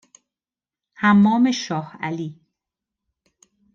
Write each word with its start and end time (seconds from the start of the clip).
حمام 0.93 1.51
شاه 1.51 1.89
علی 1.99 2.39